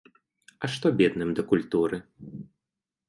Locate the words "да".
1.41-1.45